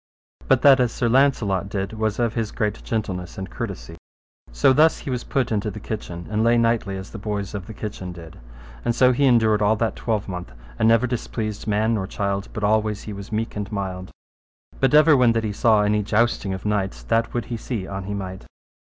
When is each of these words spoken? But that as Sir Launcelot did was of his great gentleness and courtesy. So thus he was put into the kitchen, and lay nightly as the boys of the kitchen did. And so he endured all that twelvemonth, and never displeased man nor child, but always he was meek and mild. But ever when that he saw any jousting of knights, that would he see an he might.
But 0.47 0.63
that 0.63 0.79
as 0.79 0.91
Sir 0.91 1.07
Launcelot 1.07 1.69
did 1.69 1.93
was 1.93 2.17
of 2.17 2.33
his 2.33 2.51
great 2.51 2.81
gentleness 2.83 3.37
and 3.37 3.51
courtesy. 3.51 3.97
So 4.51 4.73
thus 4.73 4.97
he 4.97 5.11
was 5.11 5.23
put 5.23 5.51
into 5.51 5.69
the 5.69 5.79
kitchen, 5.79 6.25
and 6.31 6.43
lay 6.43 6.57
nightly 6.57 6.97
as 6.97 7.11
the 7.11 7.19
boys 7.19 7.53
of 7.53 7.67
the 7.67 7.73
kitchen 7.75 8.11
did. 8.11 8.39
And 8.83 8.95
so 8.95 9.11
he 9.11 9.25
endured 9.25 9.61
all 9.61 9.75
that 9.75 9.95
twelvemonth, 9.95 10.53
and 10.79 10.89
never 10.89 11.05
displeased 11.05 11.67
man 11.67 11.93
nor 11.93 12.07
child, 12.07 12.49
but 12.51 12.63
always 12.63 13.03
he 13.03 13.13
was 13.13 13.31
meek 13.31 13.55
and 13.55 13.71
mild. 13.71 14.09
But 14.79 14.95
ever 14.95 15.15
when 15.15 15.33
that 15.33 15.43
he 15.43 15.53
saw 15.53 15.83
any 15.83 16.01
jousting 16.01 16.51
of 16.55 16.65
knights, 16.65 17.03
that 17.03 17.35
would 17.35 17.45
he 17.53 17.57
see 17.57 17.85
an 17.85 18.05
he 18.05 18.15
might. 18.15 18.47